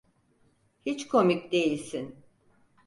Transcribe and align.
Hiç 0.85 1.07
komik 1.07 1.51
değilsin. 1.51 2.15